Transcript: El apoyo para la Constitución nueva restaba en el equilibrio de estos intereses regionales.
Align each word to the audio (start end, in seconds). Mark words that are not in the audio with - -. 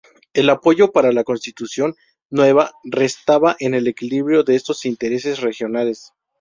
El 0.33 0.49
apoyo 0.49 0.91
para 0.91 1.11
la 1.11 1.23
Constitución 1.23 1.93
nueva 2.31 2.71
restaba 2.83 3.55
en 3.59 3.75
el 3.75 3.85
equilibrio 3.85 4.41
de 4.43 4.55
estos 4.55 4.85
intereses 4.87 5.41
regionales. 5.41 6.11